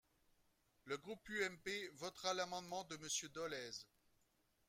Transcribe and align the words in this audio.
Le 0.85 0.97
groupe 0.97 1.29
UMP 1.29 1.69
votera 1.93 2.33
l’amendement 2.33 2.83
de 2.85 2.97
Monsieur 2.97 3.29
Dolez. 3.29 3.85